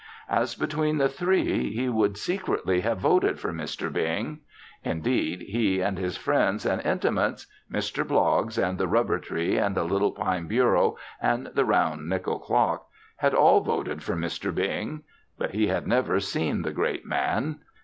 As 0.31 0.55
between 0.55 0.97
the 0.97 1.07
three 1.07 1.73
he 1.75 1.87
would, 1.87 2.17
secretly, 2.17 2.81
have 2.81 2.97
voted 2.97 3.39
for 3.39 3.53
Mr. 3.53 3.93
Bing. 3.93 4.39
Indeed, 4.83 5.41
he 5.43 5.79
and 5.79 5.95
his 5.99 6.17
friends 6.17 6.65
and 6.65 6.83
intimates 6.83 7.45
Mr. 7.71 8.03
Bloggs 8.03 8.57
and 8.57 8.79
the 8.79 8.87
rubber 8.87 9.19
tree 9.19 9.59
and 9.59 9.75
the 9.75 9.83
little 9.83 10.09
pine 10.13 10.47
bureau 10.47 10.97
and 11.21 11.51
the 11.53 11.65
round 11.65 12.09
nickel 12.09 12.39
clock 12.39 12.87
had 13.17 13.35
all 13.35 13.59
voted 13.61 14.01
for 14.01 14.15
Mr. 14.15 14.51
Bing. 14.51 15.03
But 15.37 15.51
he 15.51 15.67
had 15.67 15.85
never 15.85 16.19
seen 16.19 16.63
the 16.63 16.71
great 16.73 17.05
man. 17.05 17.59